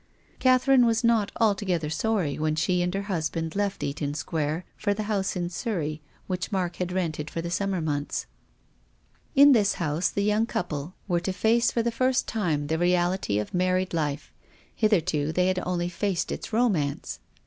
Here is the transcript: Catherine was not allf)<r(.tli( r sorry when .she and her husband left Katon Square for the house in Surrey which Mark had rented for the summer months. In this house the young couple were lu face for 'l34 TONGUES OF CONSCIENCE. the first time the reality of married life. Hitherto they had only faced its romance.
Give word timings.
Catherine 0.39 0.87
was 0.87 1.03
not 1.03 1.31
allf)<r(.tli( 1.39 1.83
r 1.83 1.89
sorry 1.91 2.39
when 2.39 2.55
.she 2.55 2.81
and 2.81 2.91
her 2.95 3.03
husband 3.03 3.55
left 3.55 3.81
Katon 3.81 4.15
Square 4.15 4.65
for 4.75 4.95
the 4.95 5.03
house 5.03 5.35
in 5.35 5.47
Surrey 5.51 6.01
which 6.25 6.51
Mark 6.51 6.77
had 6.77 6.91
rented 6.91 7.29
for 7.29 7.39
the 7.39 7.51
summer 7.51 7.79
months. 7.81 8.25
In 9.35 9.51
this 9.51 9.75
house 9.75 10.09
the 10.09 10.23
young 10.23 10.47
couple 10.47 10.95
were 11.07 11.21
lu 11.23 11.31
face 11.31 11.69
for 11.71 11.81
'l34 11.83 11.83
TONGUES 11.83 11.85
OF 11.85 11.85
CONSCIENCE. 11.85 11.85
the 11.85 11.91
first 11.95 12.27
time 12.27 12.65
the 12.65 12.79
reality 12.79 13.37
of 13.37 13.53
married 13.53 13.93
life. 13.93 14.33
Hitherto 14.73 15.31
they 15.33 15.45
had 15.45 15.59
only 15.59 15.87
faced 15.87 16.31
its 16.31 16.51
romance. 16.51 17.19